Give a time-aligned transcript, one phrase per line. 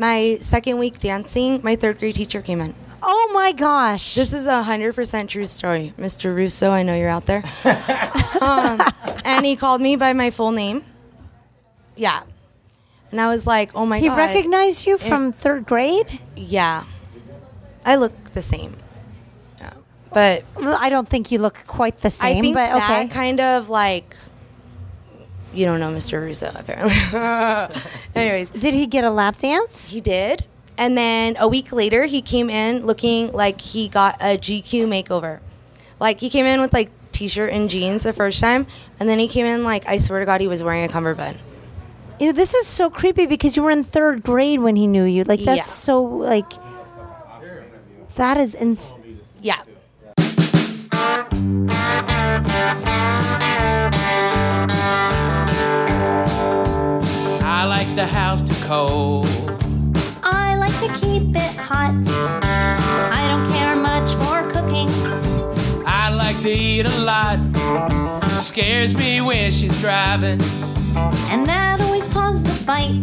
[0.00, 2.74] My second week dancing, my third grade teacher came in.
[3.02, 4.14] Oh my gosh.
[4.14, 6.34] This is a hundred percent true story, Mr.
[6.34, 6.70] Russo.
[6.70, 7.42] I know you're out there.
[8.40, 8.80] um,
[9.26, 10.84] and he called me by my full name.
[11.96, 12.22] Yeah,
[13.10, 16.18] and I was like, "Oh my he god!" recognized you from third grade?
[16.34, 16.84] Yeah,
[17.84, 18.78] I look the same.
[19.58, 19.74] Yeah.
[20.14, 23.38] But Well, I don't think you look quite the same, I think but that kind
[23.38, 24.16] of like
[25.52, 26.20] you don't know Mr.
[26.22, 26.94] Russo apparently.
[28.14, 29.90] Anyways, Did he get a lap dance?
[29.90, 30.44] he did,
[30.78, 35.40] and then a week later he came in looking like he got a GQ makeover.
[35.98, 38.66] Like he came in with like t-shirt and jeans the first time,
[38.98, 41.36] and then he came in like I swear to God he was wearing a cummerbund.
[42.20, 45.24] Ew, this is so creepy because you were in third grade when he knew you.
[45.24, 45.64] Like that's Yeah.
[45.64, 46.50] so like
[48.16, 48.94] that is ins-
[49.40, 49.56] Yeah.
[57.80, 59.26] Like the house too cold.
[60.22, 61.94] I like to keep it hot.
[63.18, 64.90] I don't care much for cooking.
[65.86, 67.38] I like to eat a lot.
[68.42, 70.42] Scares me when she's driving.
[71.32, 73.00] And that always causes a fight.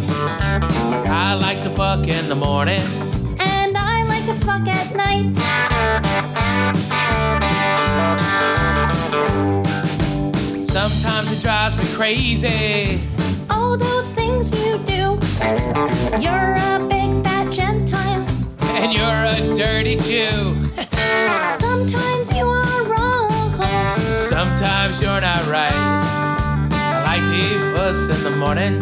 [1.09, 2.85] I like to fuck in the morning.
[3.39, 5.33] And I like to fuck at night.
[10.69, 13.16] Sometimes it drives me crazy.
[13.49, 15.19] Oh, those things you do.
[16.21, 18.25] You're a big fat Gentile.
[18.75, 20.69] And you're a dirty Jew.
[21.59, 23.99] Sometimes you are wrong.
[24.15, 25.73] Sometimes you're not right.
[25.73, 28.79] I like to eat puss in the morning.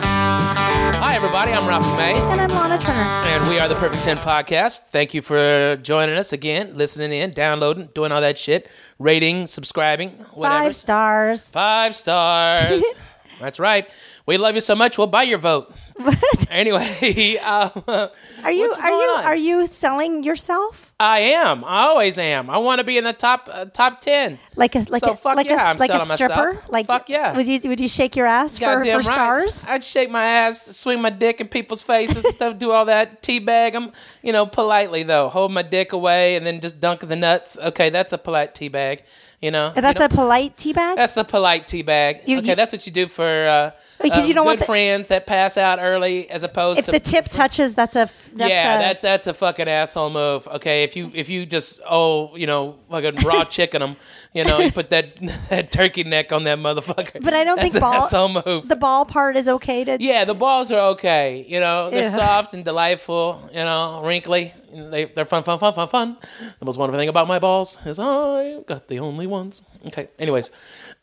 [0.00, 1.52] Hi, everybody.
[1.52, 2.14] I'm Ralph May.
[2.18, 3.02] And I'm Lahna Turner.
[3.26, 4.86] And we are the Perfect 10 Podcast.
[4.88, 10.10] Thank you for joining us again, listening in, downloading, doing all that shit, rating, subscribing,
[10.32, 10.64] whatever.
[10.64, 11.50] Five stars.
[11.50, 12.84] Five stars.
[13.40, 13.86] That's right.
[14.24, 14.96] We love you so much.
[14.96, 15.74] We'll buy your vote.
[15.98, 19.24] But anyway, um, Are you are you on?
[19.24, 21.64] are you selling yourself I am.
[21.64, 22.48] I always am.
[22.48, 24.38] I want to be in the top uh, top ten.
[24.56, 26.32] like a like So a like yeah, a like a selling myself.
[26.32, 26.62] stripper?
[26.68, 27.36] Like Fuck yeah.
[27.36, 29.04] Would you would you shake your ass for, for right.
[29.04, 29.66] stars?
[29.66, 33.72] I'd shake my ass, swing my dick in people's faces stuff, do all that, teabag
[33.72, 33.92] them,
[34.22, 35.28] you know, politely though.
[35.28, 37.58] Hold my dick away and then just dunk the nuts.
[37.58, 39.00] Okay, that's a polite teabag,
[39.42, 39.72] you know.
[39.74, 40.96] That's you a polite tea bag.
[40.96, 42.26] That's the polite teabag.
[42.28, 43.70] You- okay, you- that's what you do for uh,
[44.00, 46.86] Because uh, you don't good want the- friends that pass out early, as opposed if
[46.86, 50.10] to if the tip touches, that's a that's yeah, a, that's that's a fucking asshole
[50.10, 50.46] move.
[50.48, 53.96] Okay, if you if you just oh you know fucking raw chicken them,
[54.34, 55.16] you know you put that
[55.50, 57.22] that turkey neck on that motherfucker.
[57.22, 58.68] But I don't That's think an ball asshole move.
[58.68, 59.96] the ball part is okay to.
[60.00, 61.44] yeah, the balls are okay.
[61.48, 62.08] You know they're Yeah.
[62.10, 63.48] soft and delightful.
[63.52, 64.54] You know wrinkly.
[64.74, 66.16] They they're fun fun fun fun fun.
[66.58, 69.62] The most wonderful thing about my balls is I got the only ones.
[69.86, 70.08] Okay.
[70.18, 70.50] Anyways,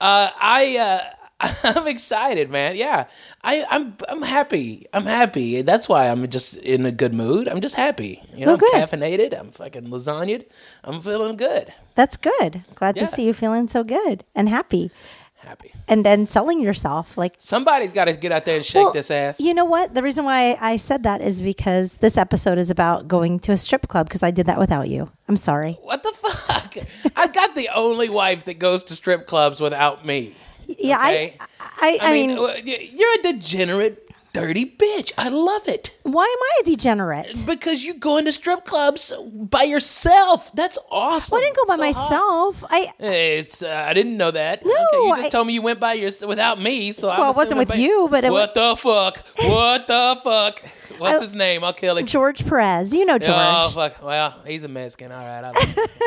[0.02, 0.78] uh, I.
[0.78, 1.00] Uh,
[1.64, 2.76] I'm excited, man.
[2.76, 3.06] Yeah,
[3.44, 3.96] I, I'm.
[4.10, 4.88] I'm happy.
[4.94, 5.62] I'm happy.
[5.62, 7.48] That's why I'm just in a good mood.
[7.48, 8.22] I'm just happy.
[8.36, 8.74] You know, good.
[8.76, 9.40] I'm caffeinated.
[9.40, 10.44] I'm fucking lasagnaed.
[10.84, 11.74] I'm feeling good.
[11.96, 12.64] That's good.
[12.76, 13.06] Glad Yeah.
[13.06, 14.92] to see you feeling so good and happy,
[15.38, 15.72] Happy.
[15.88, 17.36] and then selling yourself like.
[17.40, 19.40] Somebody's got to get out there and shake Well, this ass.
[19.40, 19.94] You know what?
[19.94, 23.58] The reason why I said that is because this episode is about going to a
[23.58, 25.10] strip club because I did that without you.
[25.30, 25.78] I'm sorry.
[25.84, 26.76] What the fuck?
[27.16, 30.36] I got the only wife that goes to strip clubs without me.
[30.78, 31.38] Yeah, Okay?
[31.40, 35.12] I, I, I, I, mean, mean, you're a degenerate, dirty bitch.
[35.18, 35.98] I love it.
[36.04, 37.44] why am I a degenerate?
[37.46, 40.52] Because you go into strip clubs by yourself.
[40.54, 41.36] That's awesome.
[41.36, 42.10] Well, I didn't go by So hot.
[42.10, 42.64] myself.
[42.70, 44.64] I It's uh, I didn't know that.
[44.66, 46.92] No, okay, you just I- told me you went by your without me.
[46.92, 49.24] So Well, it wasn't with by- you, but it what the fuck?
[49.44, 50.62] What the fuck?
[51.00, 51.64] What's I- his name?
[51.64, 52.06] I'll kill him.
[52.06, 52.94] George Perez.
[52.94, 53.36] You know George.
[53.38, 54.04] Oh fuck!
[54.04, 55.12] Well, he's a Mexican.
[55.12, 56.02] All right, I love, Mexicans.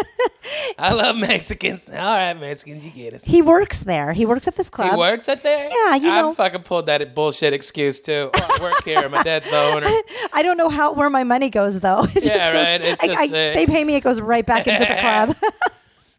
[0.79, 1.89] I love Mexicans.
[1.91, 3.25] All right, Mexicans, you get it.
[3.25, 4.13] He works there.
[4.13, 4.91] He works at this club.
[4.91, 5.69] He works at there.
[5.71, 8.31] Yeah, you know- I fucking pulled that bullshit excuse too.
[8.35, 9.09] Oh, I work here.
[9.09, 9.87] My dad's the owner.
[10.33, 12.07] I don't know how where my money goes though.
[12.15, 12.81] Yeah, goes- right.
[12.83, 13.95] It's I- just, I- uh, they pay me.
[13.97, 15.37] It goes right back into the club.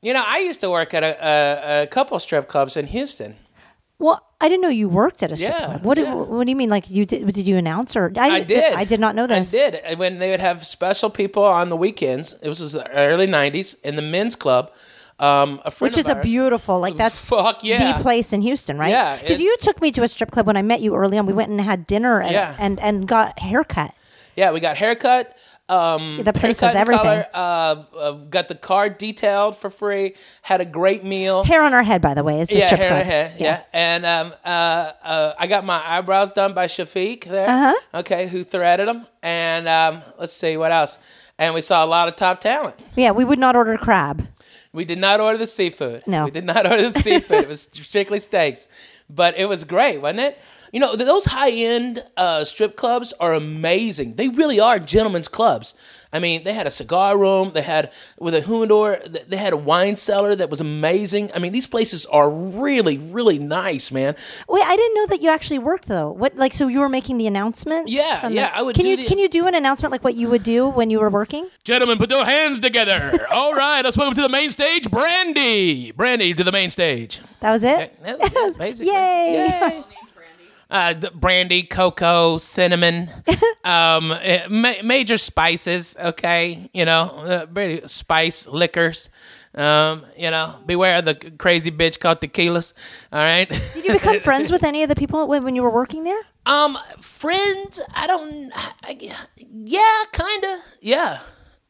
[0.02, 3.36] You know, I used to work at a, a, a couple strip clubs in Houston.
[4.04, 5.84] Well, I didn't know you worked at a strip Yeah, club.
[5.86, 6.70] What, do- what do you mean?
[6.70, 7.26] Like you did?
[7.34, 8.74] Did you announce or I did.
[8.74, 9.54] I did not know this.
[9.54, 9.98] I did.
[9.98, 13.96] When they would have special people on the weekends, it was the early '90s in
[13.96, 14.72] the men's club.
[15.20, 17.94] Um, a friend Which is of a beautiful, like that's Fuck yeah.
[17.96, 18.90] the place in Houston, right?
[18.90, 21.26] Yeah, because you took me to a strip club when I met you early on.
[21.26, 22.56] We went and had dinner and Yeah.
[22.60, 23.94] and, and got haircut.
[24.36, 25.38] Yeah, we got haircut.
[25.70, 27.04] Um, The place haircut everything.
[27.06, 30.14] color, uh, uh, got the car detailed for free.
[30.42, 31.44] Had a great meal.
[31.46, 33.00] Hair on our head, by the way, is the yeah, strip hair club.
[33.00, 33.36] her head.
[33.40, 34.48] Yeah, and um, uh,
[35.04, 37.50] uh, I got my eyebrows done by Shafiq there.
[37.50, 38.00] Uh-huh.
[38.00, 39.08] Okay, who threaded them?
[39.22, 41.00] And um, let's see what else.
[41.40, 42.84] And we saw a lot of top talent.
[42.96, 44.28] Yeah, we would not order crab.
[44.74, 46.04] We did not order the seafood.
[46.08, 46.26] No.
[46.26, 47.44] we did not order the seafood.
[47.44, 48.68] it was strictly steaks.
[49.10, 50.38] but it was great, wasn't it?
[50.74, 54.16] You know, those high end uh, strip clubs are amazing.
[54.16, 55.76] They really are gentlemen's clubs.
[56.12, 57.52] I mean, they had a cigar room.
[57.54, 58.98] They had with a humidor.
[59.28, 61.32] They had a wine cellar that was amazing.
[61.36, 64.16] I mean, these places are really, really nice, man.
[64.50, 66.12] Wait, I didn't know that you actually worked though.
[66.12, 67.92] What like so you were making the announcements?
[67.92, 69.92] Yeah, from yeah, the- I would Can do you the- can you do an announcement
[69.92, 71.50] like what you would do when you were working?
[71.64, 73.28] Gentlemen, put your hands together.
[73.32, 75.92] All right, let's welcome to the main stage, Brandy.
[75.92, 77.22] Brandy to the main stage.
[77.42, 78.02] That was it.
[78.04, 78.92] That was it, basically.
[78.94, 79.50] Yay.
[79.62, 79.84] Yay.
[80.74, 83.08] Uh, brandy, cocoa, cinnamon,
[83.64, 85.96] um, eh, ma- major spices.
[86.00, 89.10] Okay, you know, uh, very spice liquors.
[89.54, 92.74] Um, you know, beware of the crazy bitch called tequilas.
[93.12, 93.48] All right.
[93.48, 96.22] Did you become friends with any of the people when, when you were working there?
[96.48, 98.52] Um, friends, I don't.
[98.82, 100.60] I, yeah, kind of.
[100.82, 101.20] Yeah,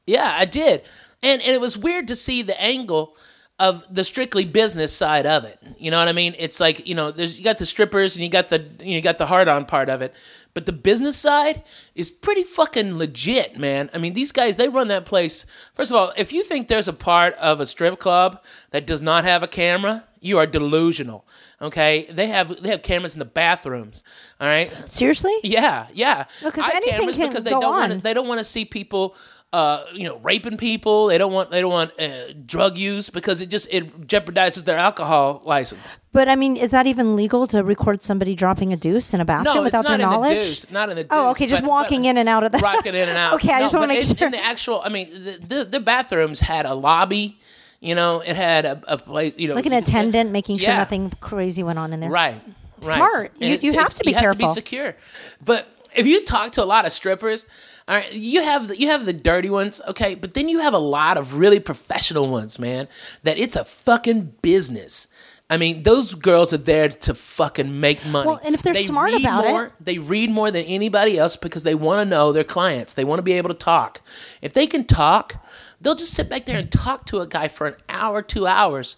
[0.08, 0.82] yeah, I did,
[1.22, 3.18] and and it was weird to see the angle
[3.60, 5.60] of the strictly business side of it.
[5.78, 6.34] You know what I mean?
[6.40, 9.18] It's like you know, there's you got the strippers and you got the you got
[9.18, 10.14] the hard on part of it,
[10.54, 11.64] but the business side
[11.94, 13.90] is pretty fucking legit, man.
[13.94, 15.46] I mean, these guys they run that place.
[15.76, 19.02] First of all, if you think there's a part of a strip club that does
[19.02, 21.26] not have a camera, you are delusional.
[21.63, 24.04] Okay, they have they have cameras in the bathrooms.
[24.39, 25.33] All right, Seriously?
[25.44, 26.25] yeah, yeah.
[26.44, 28.00] Because anything cameras can because they go don't want on.
[28.01, 29.15] they don't want to see people
[29.54, 31.06] uh, you know, raping people.
[31.07, 34.77] They don't want they don't want uh, drug use because it just it jeopardizes their
[34.77, 36.00] alcohol license.
[36.12, 39.25] But I mean, is that even legal to record somebody dropping a deuce in a
[39.25, 40.31] bathroom No, without their knowledge?
[40.42, 40.71] deuce.
[40.71, 41.12] Not in the deuce.
[41.12, 43.36] Oh, okay, just but- walking but- in and out of the rocking in and out.
[43.36, 44.25] Okay, I No, just want to make in, sure.
[44.27, 47.39] In the actual, I mean, the, the, the bathrooms had a lobby.
[47.83, 49.38] You know, it had a, a place.
[49.38, 50.77] You know, like an you attendant making sure Yeah.
[50.77, 52.09] nothing crazy went on in there.
[52.09, 52.41] Right.
[52.85, 52.94] right.
[52.95, 53.31] Smart.
[53.39, 54.95] You- And you have to be you have to be secure.
[55.44, 57.45] But if you talk to a lot of strippers,
[57.88, 60.74] all right, you have the, you have the dirty ones, okay, but then you have
[60.74, 62.88] a lot of really professional ones, man.
[63.24, 65.07] That it's a fucking business.
[65.50, 68.27] I mean, those girls are there to fucking make money.
[68.27, 71.63] Well, and if they're They smart about it- they read more than anybody else because
[71.63, 72.94] they want to know their clients.
[72.94, 74.01] They want to be able to talk.
[74.41, 75.43] If they can talk,
[75.83, 78.95] they'll just sit back there and talk to a guy for an hour, two hours,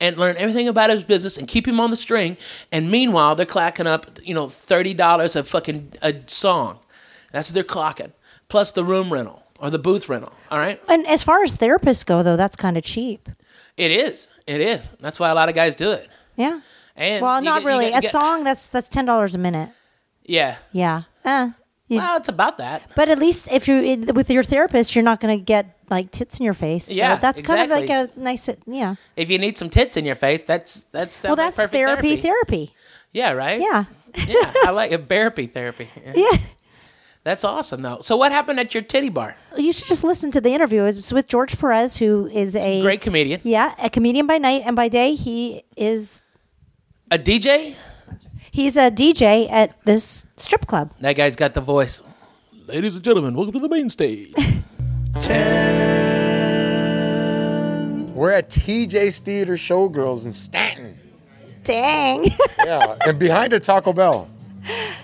[0.00, 2.36] and learn everything about his business and keep him on the string.
[2.70, 6.78] And meanwhile, they're clacking up, you know, thirty dollars a fucking a song.
[7.32, 8.12] That's what they're clocking,
[8.48, 10.32] plus the room rental or the booth rental.
[10.50, 13.28] All right, And as far as therapists go, though, that's kind of cheap.
[13.76, 14.28] it is.
[14.46, 14.92] It is.
[15.00, 16.08] That's why a lot of guys do it.
[16.36, 16.60] Yeah.
[16.94, 17.88] And Well, not get- really.
[17.90, 19.70] get- a get- song that's that's ten dollars a minute.
[20.24, 20.56] Yeah.
[20.72, 21.02] Yeah.
[21.24, 21.50] Eh.
[21.88, 22.82] You- Well, it's about that.
[22.96, 26.38] but at least if you're with your therapist, you're not going to get like tits
[26.40, 26.86] in your face.
[26.86, 28.50] So Yeah, that's kind of like a nice.
[28.66, 28.96] Yeah.
[29.16, 32.16] If you need some tits in your face, that's that's Well, sounds like that's therapy.
[32.16, 32.72] Therapy.
[33.12, 33.60] Yeah, right.
[33.60, 33.84] Yeah.
[34.26, 35.08] yeah, I like it.
[35.08, 35.88] Therapy, therapy.
[36.04, 36.12] Yeah.
[36.32, 36.38] Yeah.
[37.22, 37.98] That's awesome, though.
[38.02, 39.34] So, what happened at your titty bar?
[39.56, 40.84] You should just listen to the interview.
[40.84, 44.76] It's with George Perez, who is a Great comedian, Yeah, a comedian by night, and
[44.76, 46.22] by day he is
[47.10, 47.74] a DJ.
[48.56, 50.90] He's a DJ at this strip club.
[51.00, 52.02] That guy's got the voice.
[52.66, 54.32] Ladies and gentlemen, welcome to the main stage.
[58.14, 60.96] We're at TJ's Theater Showgirls in Stanton.
[61.64, 62.24] Dang,
[62.64, 64.28] Yeah, and behind a Taco Bell.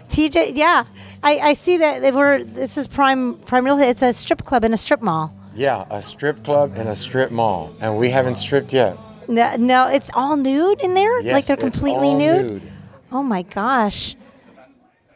[0.09, 0.53] TJ.
[0.55, 0.85] Yeah,
[1.23, 2.43] I, I see that they were.
[2.43, 3.79] This is prime prime real.
[3.79, 5.35] It's a strip club in a strip mall.
[5.55, 8.97] Yeah, a strip club and a strip mall, and we haven't stripped yet.
[9.29, 11.21] No, no, it's all nude in there.
[11.21, 12.72] Yes, like they're it's completely all nude.
[13.13, 14.17] Oh my gosh.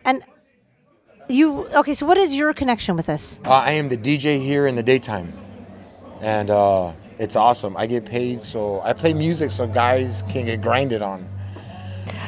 [0.05, 0.23] And
[1.29, 1.95] you okay?
[1.95, 3.41] So what is your connection with this?
[3.45, 5.33] Uh, I am the DJ here in the daytime,
[6.21, 7.77] and uh, it's awesome.
[7.77, 11.27] I get paid, so I play music so guys can get grinded on.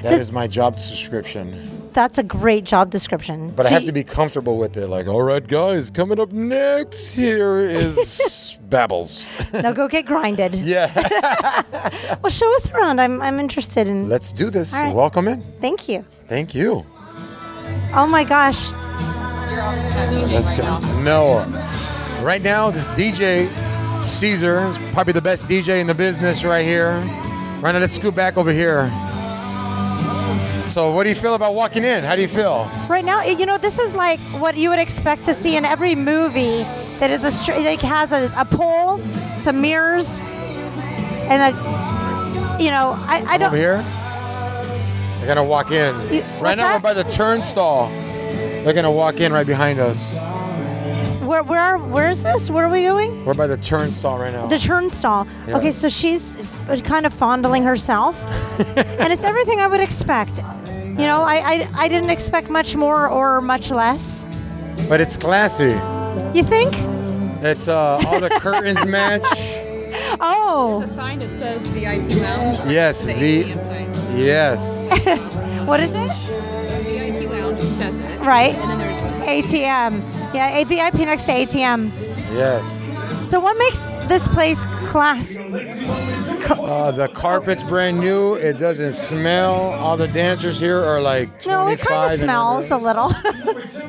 [0.02, 1.77] That Does- is my job description.
[1.98, 3.50] That's a great job description.
[3.56, 4.86] But I have you- to be comfortable with it.
[4.86, 9.26] Like, all right, guys, coming up next here is Babbles.
[9.52, 10.54] Now go get grinded.
[10.74, 10.86] yeah,
[12.22, 13.00] Well, show us around.
[13.00, 14.08] I'm I'm interested in.
[14.08, 14.72] let's do this.
[14.74, 14.94] Right.
[14.94, 15.42] Welcome in.
[15.60, 16.04] Thank you.
[16.28, 16.86] Thank you.
[17.92, 18.70] Oh my gosh.
[20.30, 20.78] Let's go.
[21.02, 21.42] No.
[22.22, 23.50] Right now, this DJ,
[24.04, 26.92] Caesar, is probably the best DJ in the business right here.
[27.60, 28.88] Right now, let's scoot back over here.
[30.68, 32.04] So, what do you feel about walking in?
[32.04, 32.70] How do you feel?
[32.88, 35.94] Right now, you know, this is like what you would expect to see in every
[35.94, 36.62] movie
[37.00, 39.00] that is a str- like has a, a pole,
[39.38, 40.20] some mirrors,
[41.30, 43.54] and a, you know, I, I don't.
[43.54, 43.82] here?
[45.18, 45.94] They're gonna walk in.
[46.12, 46.74] You- right now, that?
[46.74, 47.88] we're by the turnstile.
[48.28, 50.14] They're gonna walk in right behind us.
[51.22, 52.50] Where where where is this?
[52.50, 53.24] Where are we going?
[53.24, 54.46] We're by the turnstile right now.
[54.46, 55.26] The turnstile.
[55.46, 55.56] Yeah.
[55.58, 58.22] Okay, so she's f- kind of fondling herself,
[58.76, 60.42] and it's everything I would expect.
[60.98, 64.26] You know, I, I I didn't expect much more or much less.
[64.88, 65.74] but it's classy.
[66.36, 66.72] You think?
[67.42, 69.22] It's uh, all the curtains match.
[70.20, 72.58] Oh, There's a sign that says VIP lounge.
[72.70, 73.42] Yes, The V.
[73.44, 74.18] ATM sign.
[74.18, 74.88] Yes.
[75.68, 76.10] What is it?
[76.84, 78.20] VIP lounge says it.
[78.20, 78.54] Right.
[78.54, 80.00] And then there's ATM.
[80.34, 81.92] Yeah, a VIP next to ATM.
[82.32, 82.64] Yes.
[83.28, 85.36] So what makes this place class?
[86.50, 88.34] Uh, the carpet's brand new.
[88.34, 89.54] It doesn't smell.
[89.54, 93.12] All the dancers here are like 25 No, it kind of smells a little.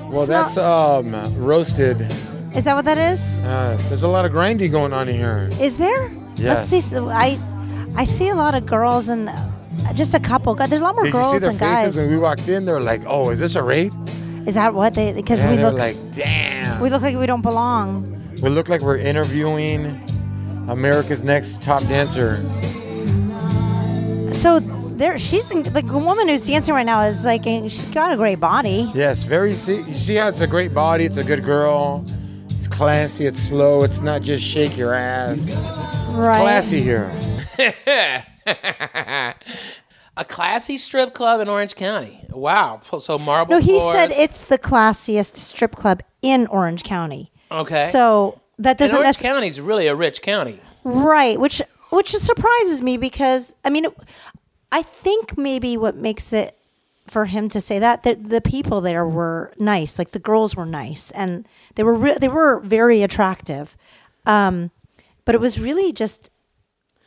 [0.09, 2.01] Well, that's um roasted.
[2.55, 3.39] is that what that is?
[3.39, 3.87] Yes.
[3.89, 5.49] There's a lot of grinding going on in here.
[5.61, 6.09] Is there?
[6.35, 6.39] Yes.
[6.39, 6.81] Let's see.
[6.81, 7.37] So I,
[7.95, 10.55] I see a lot of girls and uh, just a couple.
[10.55, 11.97] God, There's a lot more Did you see girls their than faces guys.
[11.97, 12.65] when we walked in?
[12.65, 13.93] They're like, "Oh, is this a raid?"
[14.47, 15.13] Is that what they?
[15.13, 18.15] Because Yeah, we they were look like, "Damn." we look like we don't belong.
[18.41, 20.01] We look like we're interviewing
[20.69, 22.37] America's Next Top Dancer.
[24.33, 28.17] So there, she's in, the woman who's dancing right now is like she's got a
[28.17, 28.91] great body.
[28.93, 29.55] Yes, very.
[29.55, 31.05] See, you see how it's a great body.
[31.05, 32.05] It's a good girl.
[32.49, 33.25] It's classy.
[33.25, 33.83] It's slow.
[33.83, 35.47] It's not just shake your ass.
[35.49, 35.61] It's
[36.09, 36.41] Right.
[36.41, 37.11] classy here.
[40.17, 42.25] A classy strip club in Orange County.
[42.31, 42.81] Wow.
[42.99, 43.95] So marble No, he floors.
[43.95, 47.31] said it's the classiest strip club in Orange County.
[47.51, 47.87] Okay.
[47.91, 50.59] So that And doesn't Orange necessarily County's really a rich county.
[50.83, 53.87] right, which which surprises me because I mean,
[54.71, 56.55] I think maybe what makes it
[57.07, 60.65] for him to say that the, the people there were nice, like the girls were
[60.65, 63.75] nice, and they were re- they were very attractive,
[64.27, 64.69] um,
[65.25, 66.29] but it was really just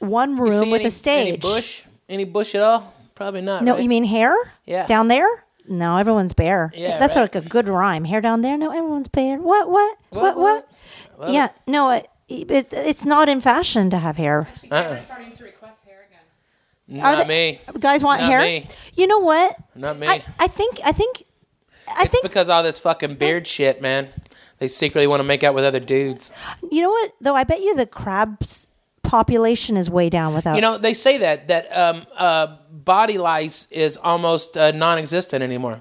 [0.01, 1.29] one room with any, a stage.
[1.29, 1.85] Any bush?
[2.09, 2.93] Any bush at all?
[3.15, 3.63] Probably not.
[3.63, 3.83] No, right?
[3.83, 4.35] you mean hair?
[4.67, 4.87] Yeah.
[4.87, 5.29] Down there?
[5.69, 6.73] No, everyone's bare.
[6.75, 7.23] Yeah, That's right.
[7.23, 8.05] like a good rhyme.
[8.05, 8.57] Hair down there?
[8.59, 9.39] No, everyone's bare.
[9.39, 9.71] What?
[9.71, 9.97] What?
[10.11, 10.37] What?
[10.37, 10.69] What?
[11.19, 11.49] Love Yeah.
[11.67, 14.49] No, it, it, it's not in fashion to have hair.
[14.71, 14.99] Uh-uh.
[14.99, 17.01] starting to request hair again.
[17.03, 17.79] Not they- me.
[17.79, 18.41] Guys want Not hair?
[18.41, 18.69] me.
[18.95, 19.57] You know what?
[19.75, 20.07] Not me.
[20.09, 20.79] I, I think.
[20.85, 21.25] I think.
[21.89, 22.23] I it's think.
[22.23, 24.09] because all this fucking beard shit, man.
[24.59, 26.33] They secretly want to make out with other dudes.
[26.71, 27.13] you know what?
[27.21, 28.71] Though I bet you the crabs
[29.03, 30.55] population is way down without.
[30.55, 35.81] You know, they say that that um, uh, body lice is almost uh, non-existent anymore.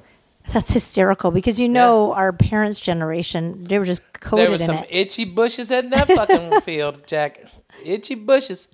[0.53, 4.67] that's hysterical because you know our parents' generation they were just coated there was in
[4.67, 4.87] some it.
[4.89, 7.39] itchy bushes in that fucking field, Jack.
[7.85, 8.67] Itchy bushes.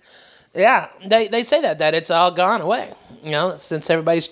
[0.56, 2.94] Yeah, they they say that that it's all gone away.
[3.24, 4.30] You know, since everybody's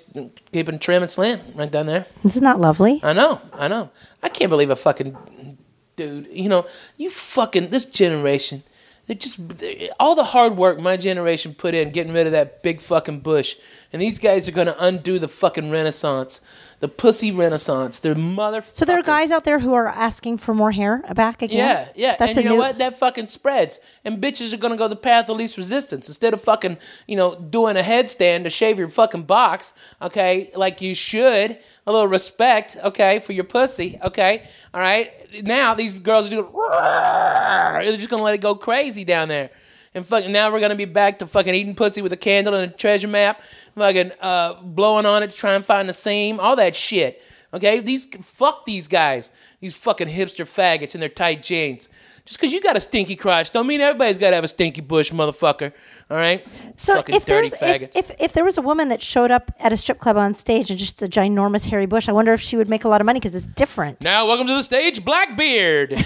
[0.51, 2.05] keeping trim and slim right down there.
[2.23, 2.99] Isn't that lovely?
[3.03, 3.89] I know, I know.
[4.23, 5.57] I can't believe a fucking
[5.97, 6.27] dude.
[6.31, 6.65] You know,
[6.97, 8.63] you fucking this generation.
[9.07, 12.63] They just they- all the hard work my generation put in getting rid of that
[12.63, 13.55] big fucking bush,
[13.93, 16.41] and these guys are gonna undo the fucking renaissance,
[16.85, 17.97] the pussy renaissance.
[17.97, 18.63] They're mother.
[18.71, 21.57] So there are guys out there who are asking for more hair back again.
[21.57, 22.15] Yeah, yeah.
[22.15, 22.61] That's and you know new.
[22.61, 22.77] what?
[22.77, 23.79] That fucking spreads.
[24.03, 26.07] And bitches are gonna go the path of least resistance.
[26.07, 26.77] Instead of fucking,
[27.07, 31.57] you know, doing a headstand to shave your fucking box, okay, like you should.
[31.87, 34.47] A little respect, okay, for your pussy, okay?
[34.73, 35.11] All right.
[35.43, 39.49] Now these girls are doing they're just gonna let it go crazy down there.
[39.95, 42.69] And fucking now we're gonna be back to fucking eating pussy with a candle and
[42.69, 43.41] a treasure map,
[43.75, 47.23] fucking uh, blowing on it to try and find the seam, all that shit.
[47.53, 51.87] Okay, these fuck these guys, these fucking hipster faggots in their tight jeans.
[52.25, 54.81] Just because you got a stinky crotch, don't mean everybody's got to have a stinky
[54.81, 55.71] bush, motherfucker.
[56.09, 56.43] All right,
[56.75, 57.95] So fucking if dirty there's faggots.
[57.95, 60.33] if, if if there was a woman that showed up at a strip club on
[60.33, 62.99] stage and just a ginormous hairy bush, I wonder if she would make a lot
[62.99, 64.01] of money because it's different.
[64.01, 65.93] now, welcome to the stage, Blackbeard.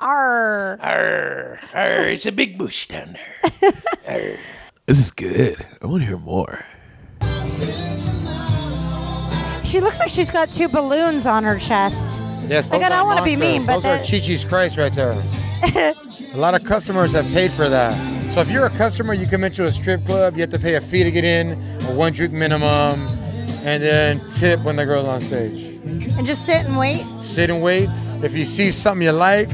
[0.00, 0.78] Arr.
[0.80, 3.16] Arr, arr, it's a big bush down
[3.60, 3.72] there.
[4.08, 4.36] Arr.
[4.86, 5.66] This is good.
[5.82, 6.64] I want to hear more.
[9.64, 12.20] She looks like she's got two balloons on her chest.
[12.50, 14.92] Yes, Like, I are don't wanna be mean, but those that- are Chi-Chi's Christ right
[14.92, 15.12] there.
[16.34, 17.96] a lot of customers have paid for that.
[18.32, 20.74] So if you're a customer, you come into a strip club, you have to pay
[20.74, 21.52] a fee to get in,
[21.82, 23.06] a one drink minimum,
[23.62, 25.62] and then tip when the girl's on stage.
[25.84, 27.04] And just sit and wait.
[27.20, 27.88] Sit and wait.
[28.22, 29.48] If you see something you like,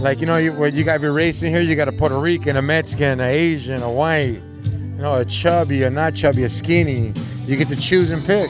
[0.00, 2.56] like you know, you, you got your race in here, you got a Puerto Rican,
[2.56, 7.12] a Mexican, a Asian, a white, you know, a chubby, a not chubby, a skinny.
[7.44, 8.48] You get to choose and pick.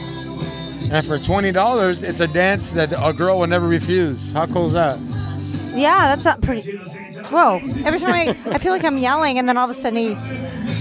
[0.91, 4.31] And for twenty dollars, it's a dance that a girl will never refuse.
[4.31, 4.99] How cool is that?
[5.75, 6.77] Yeah, that's not pretty.
[7.29, 7.57] Whoa!
[7.85, 10.13] Every time I, I feel like I'm yelling, and then all of a sudden he,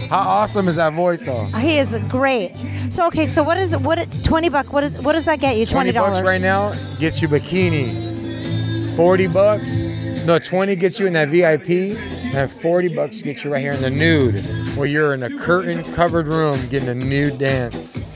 [0.08, 1.44] How awesome is that voice, though?
[1.58, 2.54] he is great.
[2.90, 3.98] So okay, so what is it what?
[3.98, 4.72] It's twenty buck.
[4.72, 5.66] What is what does that get you?
[5.66, 8.96] Twenty Twenty bucks dollars right now gets you bikini.
[8.96, 9.84] Forty bucks,
[10.26, 11.98] no, twenty gets you in that VIP,
[12.34, 16.26] and forty bucks gets you right here in the nude, where you're in a curtain-covered
[16.28, 18.07] room getting a nude dance.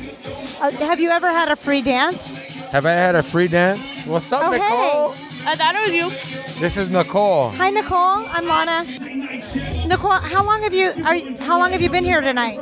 [0.62, 2.38] Uh, have you ever had a free dance?
[2.70, 4.06] Have I had a free dance?
[4.06, 5.14] What's up, Oh, Nicole?
[5.44, 6.60] I thought it was you.
[6.60, 7.50] This is Nicole.
[7.50, 7.98] Hi, Nicole.
[8.30, 8.86] I'm Lahna.
[9.88, 12.60] Nicole, how long have you are you, how long have you been here tonight?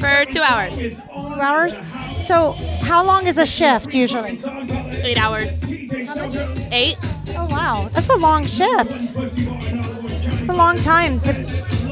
[0.00, 0.74] For two hours.
[0.78, 1.76] Two hours.
[2.16, 4.38] So, how long is a shift usually?
[5.04, 5.70] Eight hours.
[6.72, 6.96] Eight?
[7.36, 9.14] Oh wow, that's a long shift.
[9.18, 11.34] It's a long time to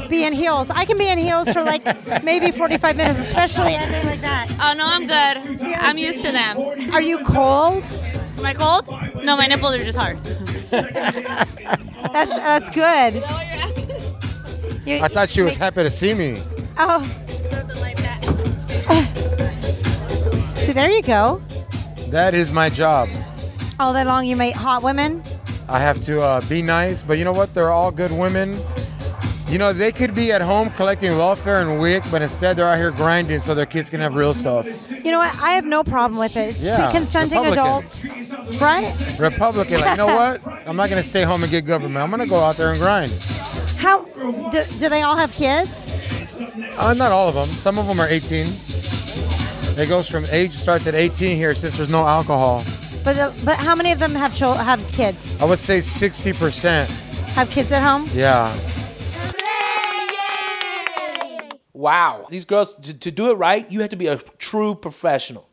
[0.09, 0.69] be in heels.
[0.69, 1.83] I can be in heels for like
[2.23, 4.47] maybe 45 minutes, especially a day like that.
[4.59, 5.61] Oh no, I'm good.
[5.79, 6.57] I'm used to them.
[6.93, 7.83] Are you cold?
[8.37, 8.87] Am I cold?
[9.23, 10.17] No, my nipples are just hard.
[12.13, 13.15] That's that's good.
[14.85, 16.37] You- I thought she was happy to see me.
[16.77, 17.01] Oh,
[20.55, 21.41] see, there you go.
[22.09, 23.09] That is my job.
[23.79, 25.23] All day long, you meet hot women.
[25.67, 27.53] I have to uh, be nice, but you know what?
[27.53, 28.55] They're all good women.
[29.47, 32.77] You know, they could be at home collecting welfare and WIC, but instead they're out
[32.77, 34.65] here grinding so their kids can have real stuff.
[34.91, 35.35] You know what?
[35.39, 36.49] I have no problem with it.
[36.55, 38.09] It's Yeah, consenting adults,
[38.59, 38.91] right?
[39.19, 40.41] Republican, like, you know what?
[40.67, 41.97] I'm not going to stay home and get government.
[41.97, 43.11] I'm going to go out there and grind.
[43.77, 44.03] How
[44.49, 45.95] do, do they all have kids?
[46.77, 47.49] Uh, not all of them.
[47.57, 48.47] Some of them are 18.
[49.77, 52.63] It goes from age starts at 18 here since there's no alcohol.
[53.03, 55.39] But uh, but how many of them have chil- have kids?
[55.39, 56.87] I would say 60%.
[57.35, 58.09] Have kids at home?
[58.13, 58.51] Yeah.
[61.85, 62.25] Wow.
[62.29, 64.17] These girls, to, to do it right, you have to be a
[64.49, 65.47] true professional.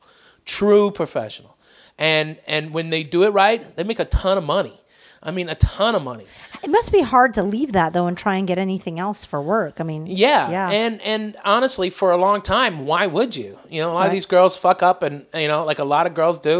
[0.44, 1.52] True professional.
[1.98, 4.76] And and when they do it right, they make a ton of money.
[5.22, 6.26] I mean, a ton of money.
[6.64, 9.40] It must be hard to leave that though and try and get anything else for
[9.40, 9.74] work.
[9.78, 10.50] I mean, Yeah.
[10.50, 10.70] yeah.
[10.70, 13.58] And and honestly, for a long time, why would you?
[13.68, 16.06] You know, a lot of these girls fuck up, and you know, like a lot
[16.08, 16.56] of girls do,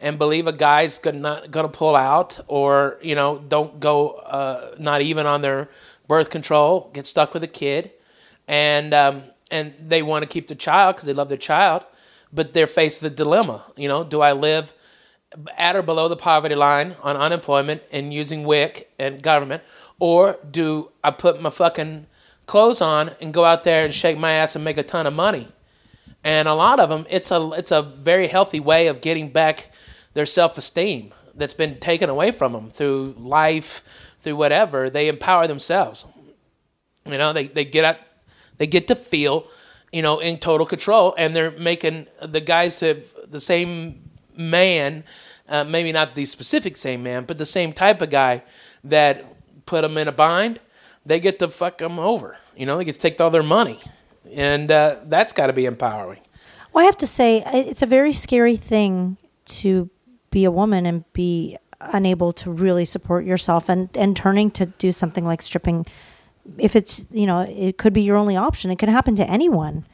[0.00, 4.74] and believe a guy's gonna not gonna pull out, or you know, don't go uh,
[4.78, 5.68] not even on their
[6.08, 7.92] birth control, get stuck with a kid,
[8.48, 11.84] and um, and they want to keep the child because they love their child,
[12.32, 13.64] but they're faced with a dilemma.
[13.76, 14.74] You know, do I live
[15.56, 19.62] at or below the poverty line on unemployment and using WIC and government,
[19.98, 22.06] or do I put my fucking
[22.46, 25.14] clothes on and go out there and shake my ass and make a ton of
[25.14, 25.48] money?
[26.24, 29.70] And a lot of them, it's a it's a very healthy way of getting back
[30.14, 33.82] their self esteem that's been taken away from them through life,
[34.20, 34.88] through whatever.
[34.90, 36.06] They empower themselves.
[37.04, 37.96] You know, they they get out,
[38.58, 39.46] they get to feel,
[39.92, 45.04] you know, in total control, and they're making the guys the same man,
[45.48, 48.42] uh, maybe not the specific same man, but the same type of guy
[48.84, 49.24] that
[49.66, 50.60] put them in a bind.
[51.04, 52.36] They get to fuck them over.
[52.56, 53.80] You know, they get to take all their money,
[54.32, 56.20] and uh, that's got to be empowering.
[56.72, 59.90] Well, I have to say, it's a very scary thing to
[60.30, 64.90] be a woman and be unable to really support yourself and, and turning to do
[64.90, 65.84] something like stripping.
[66.58, 68.70] If it's, you know, it could be your only option.
[68.70, 69.84] It could happen to anyone.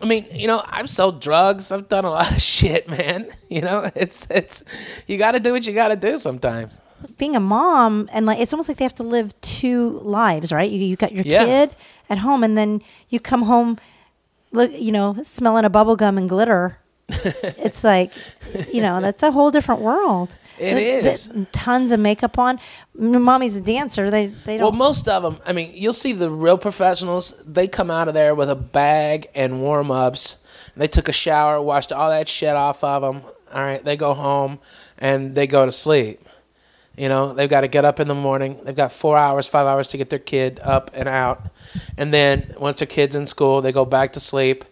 [0.00, 1.72] I mean, you know, I've sold drugs.
[1.72, 3.28] I've done a lot of shit, man.
[3.48, 4.62] You know, it's it's
[5.06, 6.78] you got to do what you got to do sometimes.
[7.16, 10.70] Being a mom and like, it's almost like they have to live two lives, right?
[10.70, 11.44] You, you got your Yeah.
[11.44, 11.76] kid
[12.10, 13.78] at home and then you come home,
[14.50, 16.78] look, you know, smelling a bubble gum and glitter.
[17.08, 18.12] it's like,
[18.72, 20.36] you know, that's a whole different world.
[20.60, 21.32] It Th- th- is.
[21.52, 22.58] tons of makeup on.
[22.94, 24.10] Mommy's a dancer.
[24.10, 24.62] They they don't.
[24.64, 28.14] Well, most of them, I mean, you'll see the real professionals, they come out of
[28.14, 30.38] there with a bag and warm ups.
[30.76, 33.22] They took a shower, washed all that shit off of them.
[33.52, 34.58] All right, they go home
[34.98, 36.24] and they go to sleep.
[36.96, 38.58] You know, they've got to get up in the morning.
[38.64, 41.48] They've got four hours, five hours to get their kid up and out.
[41.96, 44.64] And then once their kid's in school, they go back to sleep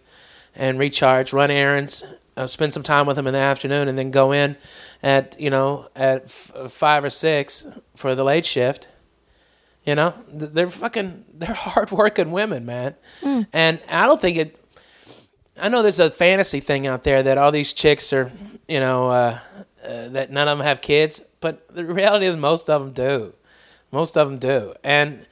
[0.53, 2.03] and recharge, run errands,
[2.35, 4.57] uh, spend some time with them in the afternoon, and then go in
[5.03, 8.89] at, you know, at f- five or six for the late shift.
[9.85, 12.95] You know, they're fucking, they're hardworking women, man.
[13.53, 14.59] And I don't think it,
[15.59, 18.31] I know there's a fantasy thing out there that all these chicks are,
[18.67, 19.39] you know, uh,
[19.83, 23.33] uh, that none of them have kids, but the reality is most of them do.
[23.91, 24.73] Most of them do.
[24.83, 25.25] And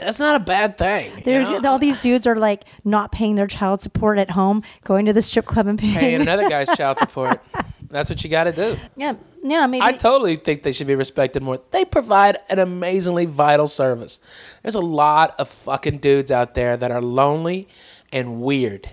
[0.00, 1.10] that's not a bad thing.
[1.26, 1.60] you know?
[1.68, 5.22] all these dudes are like not paying their child support at home, going to the
[5.22, 5.98] strip club and paying.
[5.98, 7.40] Paying another guy's child support.
[7.92, 8.78] That's what you got to do.
[8.96, 9.82] yeah, yeah, maybe.
[9.82, 11.60] I totally think they should be respected more.
[11.70, 14.18] They provide an amazingly vital service.
[14.62, 17.68] There's a lot of fucking dudes out there that are lonely
[18.10, 18.88] and weird,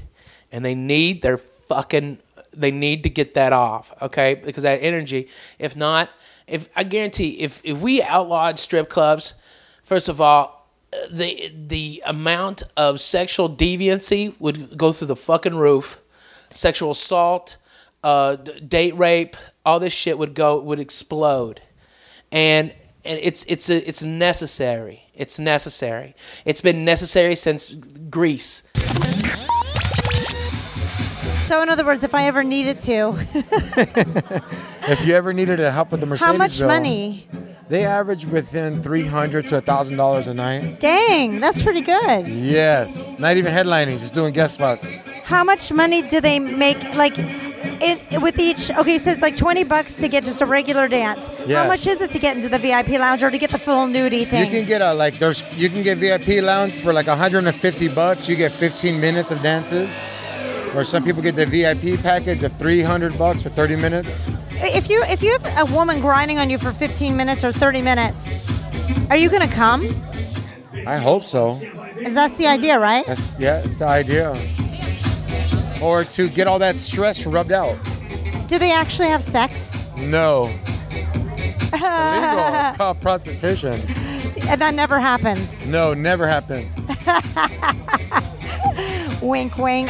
[0.52, 2.20] and they need their fucking.
[2.52, 4.36] They need to get that off, okay?
[4.36, 5.30] Because that energy.
[5.60, 6.10] If not,
[6.46, 9.36] if I guarantee, if if we outlawed strip clubs,
[9.84, 10.68] first of all,
[11.10, 16.02] the the amount of sexual deviancy would go through the fucking roof.
[16.52, 17.58] Sexual assault,
[18.04, 19.36] uh, date rape,
[19.66, 21.62] all this shit would go would explode,
[22.32, 22.74] and
[23.06, 25.04] and it's it's a, it's necessary.
[25.14, 26.16] It's necessary.
[26.46, 27.70] It's been necessary since
[28.10, 28.64] Greece.
[31.42, 33.18] so, in other words, if I ever needed to,
[34.90, 37.28] If you ever needed a help with the Mercedes how much bill, money?
[37.68, 40.80] They average within three hundred to thousand dollars a night.
[40.80, 42.28] Dang, that's pretty good.
[42.28, 45.02] Yes, not even headlining, just doing guest spots.
[45.24, 46.82] How much money do they make?
[46.96, 47.16] Like,
[47.64, 51.30] it, with each, okay, so it's like 20 bucks to get just a regular dance.
[51.46, 51.58] Yes.
[51.58, 53.88] How much is it to get into the VIP lounge or to get the full
[53.88, 57.08] nudie thing You can get a like there's you can get VIP lounge for like
[57.08, 58.28] 150 bucks.
[58.30, 59.90] You get 15 minutes of dances.
[60.76, 64.30] Or some people get the VIP package of 300 bucks for 30 minutes.
[64.62, 67.82] if you if you have a woman grinding on you for 15 minutes or 30
[67.82, 68.48] minutes,
[69.10, 69.84] are you gonna come?
[70.86, 71.60] I hope so.
[72.08, 73.06] That's the idea, right?
[73.06, 74.34] That's yeah, it's the idea.
[75.82, 77.78] Or to get all that stress rubbed out.
[78.48, 79.88] Do they actually have sex?
[79.98, 80.44] No.
[81.74, 81.74] Illegal.
[81.74, 83.74] It's called prostitution.
[84.48, 85.66] And that never happens.
[85.68, 86.76] No, never happens.
[89.22, 89.90] Wink, wink.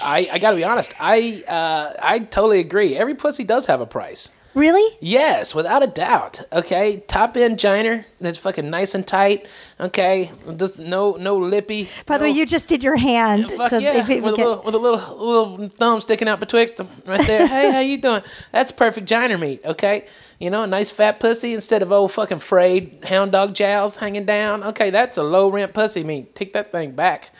[0.00, 0.94] I, I got to be honest.
[0.98, 2.96] I uh, I totally agree.
[2.96, 4.32] Every pussy does have a price.
[4.56, 4.96] Really?
[5.02, 6.40] Yes, without a doubt.
[6.50, 9.46] Okay, top end giner that's fucking nice and tight.
[9.78, 11.90] Okay, just no no lippy.
[12.06, 13.50] By the way, you just did your hand.
[13.50, 16.88] Fuck so yeah, with, a little, with a little little thumb sticking out betwixt them
[17.04, 17.46] right there.
[17.48, 18.22] hey, how you doing?
[18.50, 19.60] That's perfect giner meat.
[19.62, 20.06] Okay,
[20.40, 24.24] you know, a nice fat pussy instead of old fucking frayed hound dog jowls hanging
[24.24, 24.64] down.
[24.64, 26.34] Okay, that's a low rent pussy meat.
[26.34, 27.30] Take that thing back.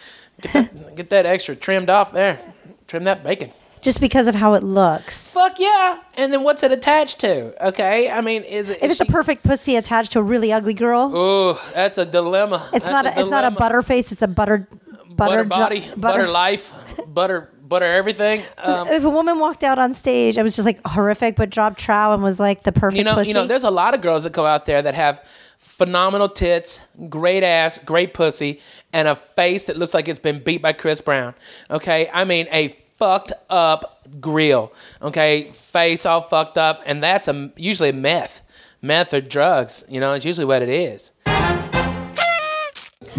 [0.42, 2.38] Get that, get that extra trimmed off there.
[2.86, 3.52] Trim that bacon.
[3.86, 5.32] Just because of how it looks.
[5.32, 6.00] Fuck yeah!
[6.16, 7.66] And then what's it attached to?
[7.68, 8.78] Okay, I mean, is it?
[8.82, 12.68] If it's a perfect pussy attached to a really ugly girl, Oh, that's a dilemma.
[12.72, 13.06] it's That's not.
[13.06, 14.10] A, it's not a butter face.
[14.10, 14.68] It's a butter.
[15.08, 16.74] butter, Butter, body, butter, life,
[17.06, 18.42] butter, butter everything.
[18.58, 21.78] Um, if a woman walked out on stage, I was just like horrific, but dropped
[21.78, 23.28] trow and was like the perfect you know, pussy.
[23.28, 25.24] you know, there's a lot of girls that go out there that have
[25.58, 28.60] phenomenal tits, great ass, great pussy,
[28.92, 31.34] and a face that looks like it's been beat by Chris Brown.
[31.70, 34.72] Okay, I mean a fucked up grill.
[35.02, 38.42] Okay, face all fucked up, and that's a usually meth,
[38.82, 39.84] meth or drugs.
[39.88, 41.12] You know, it's usually what it is.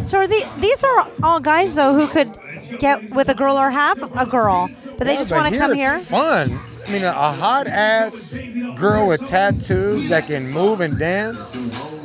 [0.06, 2.38] so are the, these are all guys though who could
[2.80, 5.72] get with a girl or have a girl, but they Yeah, just want to come
[5.72, 6.00] it's here.
[6.00, 6.60] Fun.
[6.88, 8.38] I mean, a, a hot ass
[8.78, 11.54] girl with tattoos that can move and dance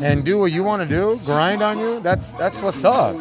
[0.01, 2.01] and do what you want to do, grind on you.
[2.01, 3.15] That's that's what's up.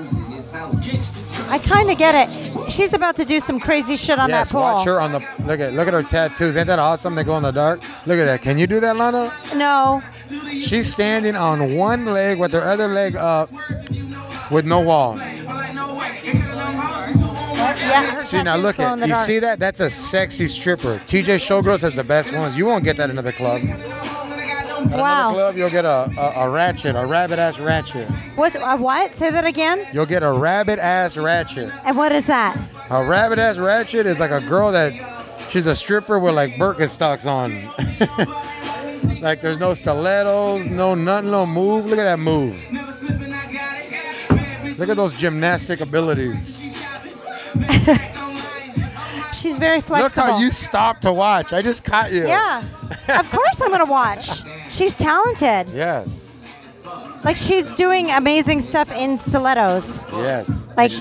[1.49, 2.71] I kind of get it.
[2.71, 4.61] She's about to do some crazy shit on yes, that pole.
[4.61, 6.55] watch her on the look at look at her tattoos.
[6.57, 7.15] Ain't that awesome?
[7.15, 7.81] They glow in the dark.
[8.05, 8.41] Look at that.
[8.41, 9.31] Can you do that, Lahna?
[9.55, 10.01] No,
[10.61, 13.49] She's standing on one leg with her other leg up,
[14.49, 15.17] with no wall.
[17.57, 18.21] yeah.
[18.21, 19.25] See now, look at you dark.
[19.25, 19.59] see that?
[19.59, 20.99] That's a sexy stripper.
[20.99, 22.57] TJ Showgirls has the best ones.
[22.57, 23.61] You won't get that in another club.
[24.87, 28.07] At another club, you'll get a, a, a ratchet, a rabbit ass ratchet.
[28.35, 28.55] What?
[28.55, 29.13] A what?
[29.13, 29.85] Say that again.
[29.93, 31.71] You'll get a rabbit ass ratchet.
[31.85, 32.57] And what is that?
[32.89, 34.93] A rabbit ass ratchet is like a girl that
[35.49, 37.51] she's a stripper with like Birkenstocks on.
[39.21, 41.85] like there's no stilettos, no nothing, no move.
[41.85, 42.55] Look at that move.
[44.79, 46.59] Look at those gymnastic abilities.
[49.41, 50.23] She's very flexible.
[50.23, 51.51] Look how you stopped to watch.
[51.51, 52.27] I just caught you.
[52.27, 52.59] Yeah.
[53.19, 54.43] of course I'm gonna watch.
[54.69, 55.73] She's talented.
[55.73, 56.29] Yes.
[57.23, 60.05] Like she's doing amazing stuff in stilettos.
[60.11, 60.67] Yes.
[60.77, 60.91] Like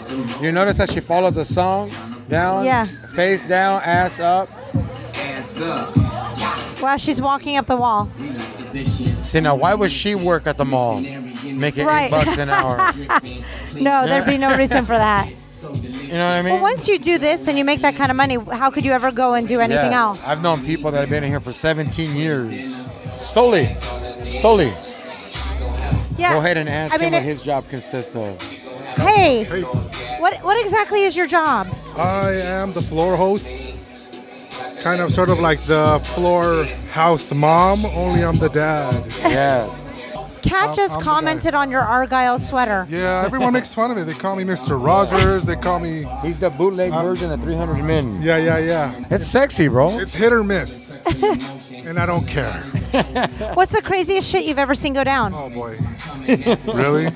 [0.43, 1.91] You notice that she follows the song
[2.29, 2.65] down?
[2.65, 2.87] Yeah.
[3.15, 4.49] Face down, ass up.
[6.81, 8.11] wow, she's walking up the wall.
[9.23, 12.05] See now, why would she work at the mall, making Right.
[12.07, 12.93] eight bucks an hour?
[13.75, 15.31] No, there'd be no reason for that.
[16.11, 16.55] You know what I mean?
[16.55, 18.91] Well, once you do this and you make that kind of money, how could you
[18.91, 20.01] ever go and do anything Yeah.
[20.07, 20.27] else?
[20.27, 22.51] I've known people that have been in here for 17 years.
[23.17, 23.77] Stoli,
[24.25, 24.73] Stoli,
[26.19, 26.33] yeah.
[26.33, 28.41] go ahead and ask I mean, him what it- his job consists of.
[28.97, 29.63] Hey, Hey,
[30.19, 31.69] what what exactly is your job?
[31.97, 33.55] I am the floor host.
[34.83, 38.95] Kind of sort of like the floor house mom, only I'm the dad.
[39.23, 39.71] Yes.
[40.43, 42.87] Kat just I'm commented on your Argyle sweater.
[42.89, 44.07] Yeah, everyone makes fun of it.
[44.07, 44.83] They call me Mr.
[44.83, 45.45] Rogers.
[45.45, 46.05] They call me.
[46.23, 48.21] He's the bootleg version of 300 Men.
[48.23, 49.05] Yeah, yeah, yeah.
[49.11, 49.99] It's sexy, bro.
[49.99, 51.01] It's hit or miss.
[51.73, 52.63] and I don't care.
[53.55, 55.33] What's the craziest shit you've ever seen go down?
[55.35, 55.79] Oh boy.
[56.73, 57.07] really?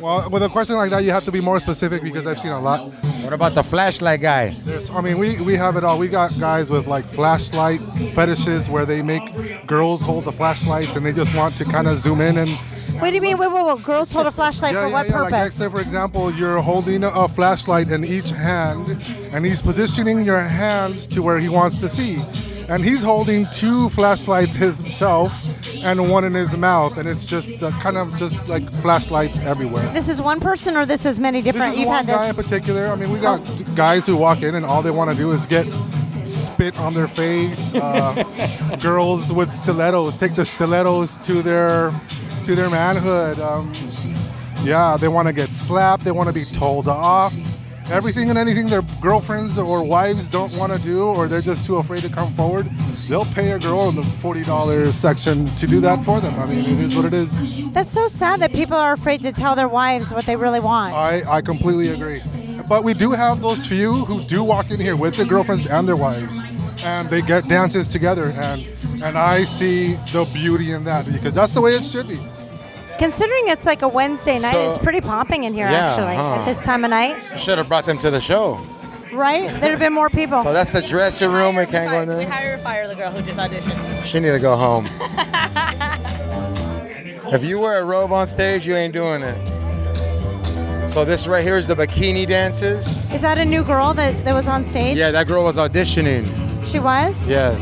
[0.00, 2.52] Well, with a question like that, you have to be more specific because I've seen
[2.52, 2.92] a lot.
[3.22, 4.50] What about the flashlight guy?
[4.62, 5.98] There's, I mean, we, we have it all.
[5.98, 7.80] We got guys with like flashlight
[8.14, 11.98] fetishes where they make girls hold the flashlights and they just want to kind of
[11.98, 12.50] zoom in and
[13.00, 13.38] What do you mean?
[13.38, 13.82] Wait, wait, wait.
[13.82, 15.20] Girls hold a flashlight yeah, for yeah, what yeah.
[15.20, 15.54] Like, like purpose?
[15.54, 18.88] say for example, you're holding a flashlight in each hand,
[19.32, 22.22] and he's positioning your hand to where he wants to see,
[22.68, 27.70] and he's holding two flashlights himself and one in his mouth, and it's just uh,
[27.80, 29.90] kind of just like flashlights everywhere.
[29.92, 31.66] this is one person or this is many different.
[31.66, 32.86] This is You've one had guy in particular.
[32.88, 35.30] I mean, we got d- guys who walk in and all they want to do
[35.32, 35.66] is get
[36.24, 37.74] spit on their face.
[37.74, 41.90] Uh, girls with stilettos take the stilettos to their
[42.44, 43.38] to their manhood.
[43.40, 43.72] Um,
[44.62, 46.04] yeah, they want to get slapped.
[46.04, 47.32] They want to be told off.
[47.90, 51.76] Everything and anything their girlfriends or wives don't want to do, or they're just too
[51.76, 52.68] afraid to come forward,
[53.08, 56.34] they'll pay a girl in the forty dollars section to do that for them.
[56.38, 57.70] I mean, it is what it is.
[57.70, 60.94] That's so sad that people are afraid to tell their wives what they really want.
[60.94, 62.22] I, I completely agree.
[62.68, 65.88] But we do have those few who do walk in here with their girlfriends and
[65.88, 66.42] their wives,
[66.82, 68.68] and they get dances together, and
[69.02, 72.18] and I see the beauty in that because that's the way it should be.
[72.98, 76.40] Considering it's like a Wednesday night, So- it's pretty popping in here Yeah, actually huh.
[76.40, 78.60] at this time of night, Should have brought them to the show.
[79.12, 79.48] right?
[79.48, 80.42] There'd have been more people.
[80.42, 81.56] So that's the dressing room.
[81.56, 82.28] We can't go in We there.
[82.28, 84.04] hire or fire the girl who just auditioned.
[84.04, 84.86] She need to go home.
[87.32, 89.38] if you wear a robe on stage, you ain't doing it.
[90.88, 93.04] So this right here is the bikini dances.
[93.12, 94.96] Is that a new girl that, that was on stage?
[94.96, 96.26] Yeah, that girl was auditioning.
[96.66, 97.28] She was?
[97.30, 97.60] Yes.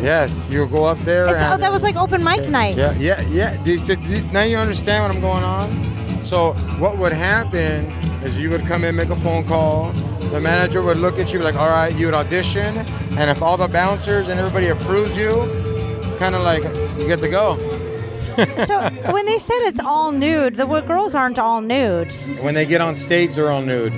[0.00, 1.26] Yes, you go up there.
[1.26, 2.76] It's- oh, that was like open mic night.
[2.76, 3.56] Yeah, yeah, yeah.
[3.64, 6.22] Do, do- do- now you understand what I'm going on.
[6.22, 7.86] So what would happen
[8.22, 9.92] is you would come in, make a phone call.
[10.30, 12.76] The manager would look at you like, all right, you would audition,
[13.16, 15.42] and if all the bouncers and everybody approves you,
[16.04, 16.62] it's kind of like
[16.98, 17.56] you get to go.
[18.66, 18.78] So
[19.12, 22.12] when they said it's all nude, the girls aren't all nude.
[22.40, 23.92] When they get on stage, they're all nude.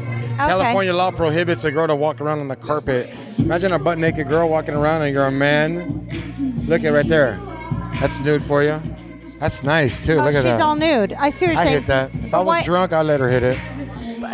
[0.48, 3.14] California law prohibits a girl to walk around on the carpet.
[3.38, 6.06] Imagine a butt naked girl walking around and you're a man.
[6.66, 7.40] Look at right there.
[8.00, 8.80] That's nude for you.
[9.38, 10.14] That's nice too.
[10.14, 10.54] Oh, Look she's at that.
[10.56, 11.14] She's all nude.
[11.14, 12.14] I see I hit that.
[12.14, 13.58] If I was why- drunk, I'd let her hit it.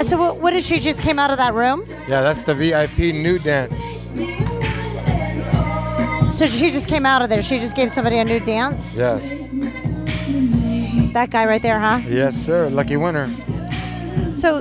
[0.03, 1.85] So what, what did she just came out of that room?
[2.07, 4.07] Yeah, that's the VIP nude dance.
[6.37, 7.41] So she just came out of there.
[7.41, 8.99] She just gave somebody a nude dance.
[8.99, 9.23] Yes.
[11.15, 12.03] That guy right there, huh?
[12.07, 12.69] Yes, sir.
[12.69, 13.31] Lucky winner.
[14.33, 14.61] So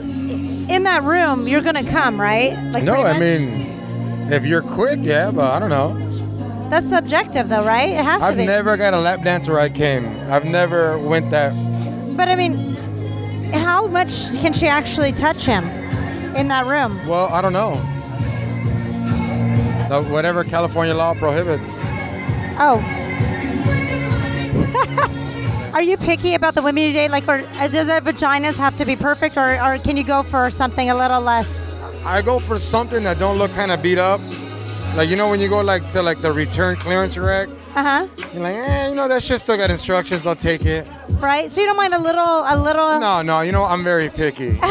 [0.70, 2.54] in that room, you're gonna come, right?
[2.74, 5.94] Like no, I mean, if you're quick, yeah, but I don't know.
[6.70, 7.90] that's subjective, though, right?
[7.90, 8.46] It has to be I've to be.
[8.46, 10.06] never got a lap dance where I came.
[10.32, 11.54] I've never went that.
[12.18, 12.76] But I mean,
[13.54, 15.64] how much can she actually touch him
[16.36, 17.06] in that room?
[17.08, 17.76] Well, I don't know.
[19.90, 21.70] The- whatever California law prohibits.
[22.58, 22.82] Oh.
[25.76, 27.12] Are you picky about the women you date?
[27.12, 30.24] Like, or uh, do their vaginas have to be perfect, or, or can you go
[30.24, 31.68] for something a little less?
[32.06, 34.22] I go for something that don't look kind of beat up.
[34.96, 38.08] Like you know when you go like to like the return clearance rack, Uh huh.
[38.34, 40.22] you're like, eh, you know that shit still got instructions.
[40.22, 40.88] They'll take it.
[41.20, 41.52] Right.
[41.52, 42.98] So you don't mind a little, a little.
[43.02, 44.58] No, no, you know I'm very picky.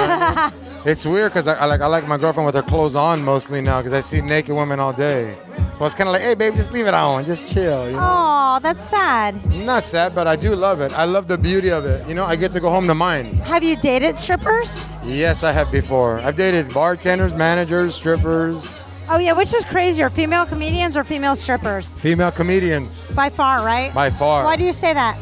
[0.86, 3.60] it's weird because I, I like I like my girlfriend with her clothes on mostly
[3.60, 5.36] now because I see naked women all day.
[5.78, 7.86] So it's kind of like, hey, babe, just leave it on, just chill.
[7.90, 7.98] You know?
[8.00, 9.44] Oh, that's sad.
[9.50, 10.92] Not sad, but I do love it.
[10.96, 12.06] I love the beauty of it.
[12.08, 13.34] You know, I get to go home to mine.
[13.38, 14.88] Have you dated strippers?
[15.02, 16.20] Yes, I have before.
[16.20, 22.00] I've dated bartenders, managers, strippers, Oh yeah, which is crazier, female comedians or female strippers?
[22.00, 23.10] female comedians.
[23.14, 23.92] By far, right?
[23.92, 24.44] By far.
[24.44, 25.18] Why do you say that?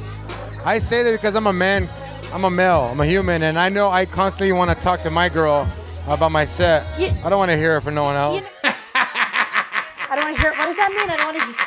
[0.64, 1.88] I say that because I'm a man,
[2.32, 5.10] I'm a male, I'm a human, and I know I constantly want to talk to
[5.10, 5.66] my girl
[6.06, 6.86] about my set.
[7.00, 8.40] You- I don't want to hear it from no one else.
[8.62, 8.70] You
[9.04, 10.52] I don't want to hear.
[10.52, 11.10] What does that mean?
[11.10, 11.62] I don't want to.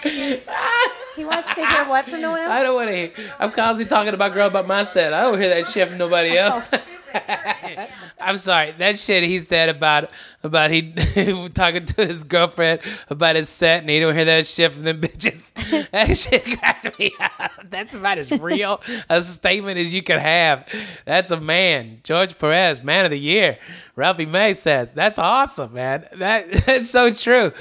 [1.16, 2.50] he wants to hear what from no one else.
[2.52, 3.12] I don't want to hear.
[3.40, 5.12] I'm constantly talking about girl about my set.
[5.12, 6.44] I don't hear that shit from nobody oh.
[6.44, 6.74] else.
[8.20, 8.72] I'm sorry.
[8.72, 10.10] That shit he said about
[10.42, 10.92] about he
[11.54, 15.00] talking to his girlfriend about his set, and he don't hear that shit from them
[15.02, 15.90] bitches.
[15.90, 17.52] That shit cracked me up.
[17.68, 20.68] That's about as real a statement as you can have.
[21.04, 23.58] That's a man, George Perez, man of the year.
[23.96, 26.06] Ralphie May says that's awesome, man.
[26.16, 27.52] That that's so true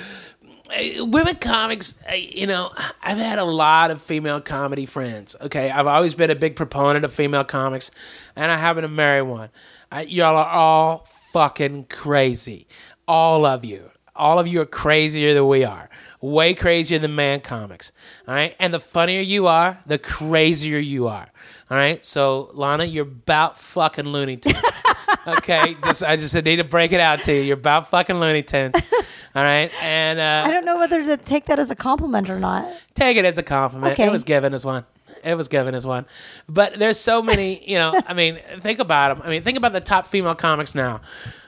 [0.99, 5.35] women comics, uh, you know, I've had a lot of female comedy friends.
[5.41, 7.91] Okay, I've always been a big proponent of female comics,
[8.35, 9.49] and I happen to marry one.
[9.91, 12.67] I, y'all are all fucking crazy,
[13.07, 13.89] all of you.
[14.15, 15.89] All of you are crazier than we are.
[16.19, 17.91] Way crazier than man comics.
[18.27, 21.27] All right, and the funnier you are, the crazier you are.
[21.69, 24.57] All right, so Lahna, you're about fucking Looney Tunes.
[25.27, 27.41] okay, just I just need to break it out to you.
[27.41, 28.73] You're about fucking Looney Tunes.
[29.35, 32.39] All right, and uh, I don't know whether to take that as a compliment or
[32.39, 32.65] not.
[32.95, 33.93] take it as a compliment.
[33.93, 34.05] Okay.
[34.07, 34.85] It was given as one.
[35.23, 36.05] It was given as one.
[36.47, 39.25] But there's so many, you know, I mean, think about them.
[39.25, 41.01] I mean, think about the top female comics now.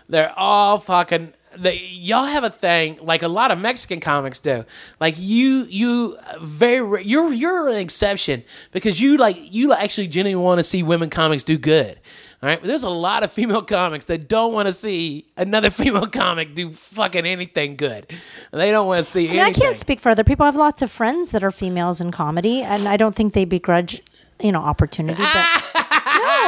[0.10, 4.66] They're all fucking they, y'all have a thing like a lot of Mexican comics do.
[5.00, 10.60] Like you, you very you're you're an exception because you like you actually genuinely want
[10.60, 12.00] to see women comics do good.
[12.42, 15.70] All right, but there's a lot of female comics that don't want to see another
[15.82, 18.10] female comic do fucking anything good.
[18.52, 20.46] They don't want to see I mean, I can't speak for other people.
[20.46, 23.44] I have lots of friends that are females in comedy, and I don't think they
[23.44, 24.02] begrudge,
[24.42, 25.22] you know, opportunity.
[25.22, 25.66] But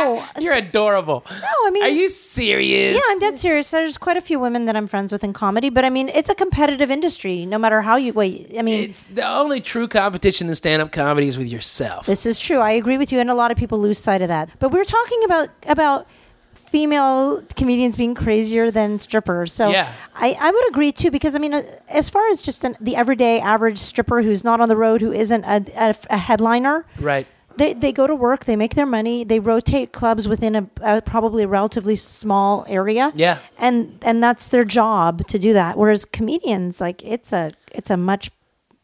[0.04, 1.24] no, You're adorable.
[1.30, 1.38] no,
[1.68, 2.96] I mean, Are you serious?
[2.96, 3.70] Yeah, I'm dead serious.
[3.72, 6.30] There's quite a few women that I'm friends with in comedy, but I mean, it's
[6.30, 7.46] a competitive industry.
[7.46, 11.28] No matter how you wait, I mean, It's the only true competition in stand-up comedy
[11.28, 12.06] is with yourself.
[12.06, 12.58] this is true.
[12.60, 14.50] I agree with you, and a lot of people lose sight of that.
[14.60, 16.08] But we're talking about about
[16.56, 19.52] female comedians being crazier than strippers.
[19.52, 19.92] So Yeah.
[20.16, 22.96] I, I would agree too because I mean, uh, as far as just an, the
[22.96, 27.28] everyday average stripper who's not on the road, who isn't a, a, a headliner, Right.
[27.62, 31.02] They, they go to work, they make their money, they rotate clubs within a, a
[31.02, 33.12] probably a relatively small area.
[33.16, 33.38] Yeah.
[33.58, 35.78] and and that's their job to do that.
[35.78, 38.32] Whereas comedians, like it's a it's a much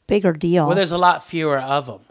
[0.07, 0.67] bigger deal.
[0.67, 2.01] Well, there's a lot fewer of them.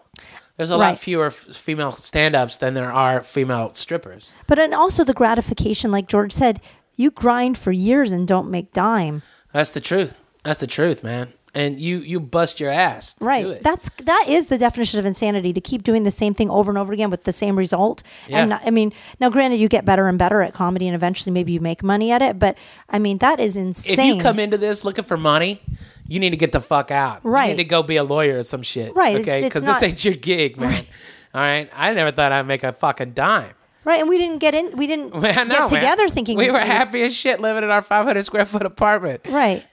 [0.56, 0.88] There's a Right.
[0.90, 4.32] lot fewer f- female stand-ups than there are female strippers.
[4.46, 6.60] but and also the gratification, like George said,
[6.96, 9.20] you grind for years and don't make dime.
[9.52, 10.14] That's the truth.
[10.44, 11.32] That's the truth, man.
[11.56, 13.16] And you you bust your ass.
[13.18, 13.62] Right.
[13.62, 16.76] That's that is the definition of insanity to keep doing the same thing over and
[16.76, 18.02] over again with the same result.
[18.28, 18.40] Yeah.
[18.40, 21.32] And not- I mean, now granted you get better and better at comedy and eventually
[21.32, 22.58] maybe you make money at it, but
[22.90, 23.98] I mean that is insane.
[23.98, 25.62] if you come into this looking for money,
[26.06, 27.22] you need to get the fuck out.
[27.24, 27.48] You Right.
[27.48, 28.94] need to go be a lawyer or some shit.
[28.94, 29.40] Right, Okay.
[29.40, 30.70] Because this ain't your gig, man.
[30.70, 30.88] right.
[31.34, 31.70] All right.
[31.74, 33.50] I never thought I'd make a fucking dime.
[33.84, 35.68] Right, and we didn't get in we didn't Man, no, get man.
[35.68, 39.20] together thinking we were happy as shit living in our 500 square foot apartment.
[39.28, 39.64] Right.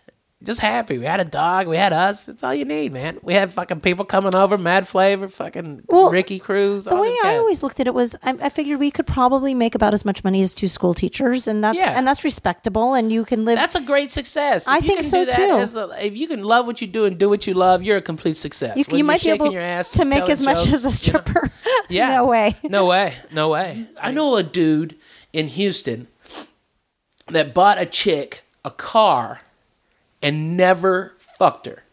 [0.44, 0.98] Just happy.
[0.98, 1.68] We had a dog.
[1.68, 2.26] We had us.
[2.26, 3.18] That's all you need, man.
[3.22, 4.58] We had fucking people coming over.
[4.58, 6.84] Mad Flavor, fucking Well, Ricky Cruz.
[6.84, 9.74] The way I always looked at it was, I, I figured we could probably make
[9.74, 11.98] about as much money as two school teachers, and that's Yeah.
[11.98, 13.58] and that's respectable, and you can live.
[13.58, 14.68] That's a great success.
[14.68, 15.58] I If you think can so, do that too.
[15.60, 17.98] as the- if you can love what you do and do what you love, you're
[17.98, 18.76] a complete success.
[18.78, 21.22] you, you might be able your ass to make as much as a you know.
[21.22, 21.52] stripper.
[21.90, 22.16] Yeah.
[22.16, 22.56] no way.
[22.64, 23.14] No way.
[23.32, 23.88] No way.
[24.02, 24.96] I know a dude
[25.32, 26.08] in Houston
[27.28, 29.40] that bought a chick a car
[30.24, 31.84] and never fucked her.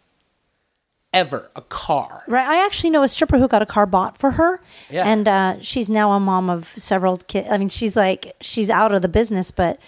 [1.12, 1.50] Ever.
[1.56, 2.22] A car.
[2.28, 2.46] Right.
[2.46, 5.04] I actually know a stripper who got a car bought for her, Yeah.
[5.08, 7.48] and uh, she's now a mom of several kids.
[7.50, 9.80] I mean, she's like she's out of the business, but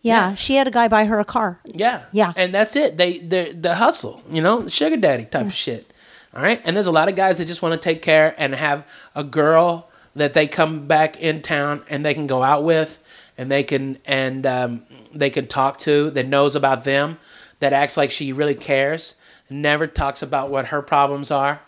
[0.00, 0.34] yeah, Yeah.
[0.36, 1.58] she had a guy buy her a car.
[1.64, 2.02] Yeah.
[2.12, 2.32] Yeah.
[2.36, 2.96] And that's it.
[2.96, 5.90] They the the hustle, you know, sugar daddy type of shit.
[6.36, 6.60] All right?
[6.64, 9.24] And there's a lot of guys that just want to take care and have a
[9.24, 13.00] girl that they come back in town and they can go out with
[13.36, 17.18] and they can and um, they can talk to that knows about them
[17.60, 19.16] that acts like she really cares
[19.48, 21.60] never talks about what her problems are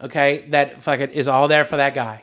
[0.00, 2.22] okay that fucking is all there for that guy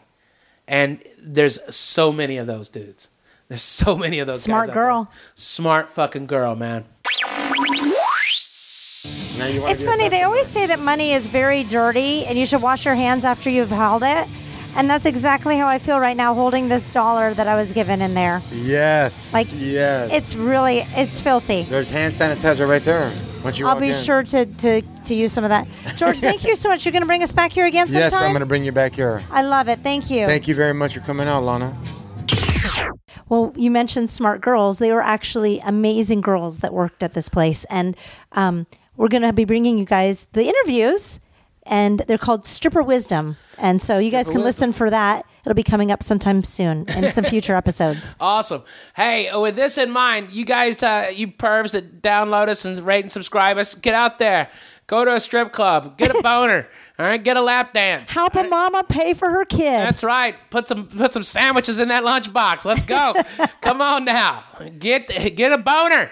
[0.67, 3.09] and there's so many of those dudes
[3.47, 5.11] there's so many of those Smart guys girl.
[5.35, 6.85] smart fucking girl man
[9.37, 10.07] Now you It's funny.
[10.09, 13.49] They always say that money is very dirty, and you should wash your hands after
[13.49, 14.27] you've held it.
[14.75, 18.01] And that's exactly how I feel right now, holding this dollar that I was given
[18.01, 18.41] in there.
[18.51, 19.33] Yes.
[19.33, 20.11] Like, yes.
[20.11, 21.63] It's really, it's filthy.
[21.63, 23.11] There's hand sanitizer right there.
[23.43, 23.93] Once you I'll be in.
[23.93, 25.67] sure to, to, to use some of that.
[25.95, 26.85] George, thank you so much.
[26.85, 28.01] You're going to bring us back here again sometime?
[28.01, 29.21] Yes, I'm going to bring you back here.
[29.29, 29.79] I love it.
[29.79, 30.25] Thank you.
[30.25, 31.75] Thank you very much for coming out, Lahna.
[33.29, 34.79] Well, you mentioned smart girls.
[34.79, 37.65] They were actually amazing girls that worked at this place.
[37.65, 37.95] And
[38.31, 41.19] um, we're going to be bringing you guys the interviews,
[41.65, 43.37] and they're called Stripper Wisdom.
[43.57, 44.69] And so you guys Stripper can Wisdom.
[44.69, 45.25] listen for that.
[45.45, 48.15] It'll be coming up sometime soon in some future episodes.
[48.19, 48.63] Awesome.
[48.95, 53.03] Hey, with this in mind, you guys, uh, you pervs that download us and rate
[53.03, 54.49] and subscribe us, get out there.
[54.87, 55.97] Go to a strip club.
[55.97, 56.67] Get a boner.
[56.99, 58.13] all right, get a lap dance.
[58.13, 59.79] Help a mama pay for her kid.
[59.79, 60.35] That's right.
[60.49, 62.65] Put some put some sandwiches in that lunchbox.
[62.65, 63.13] Let's go.
[63.61, 64.43] Come on now.
[64.79, 66.11] Get get a boner.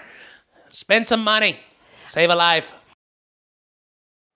[0.70, 1.58] Spend some money.
[2.06, 2.72] Save a life.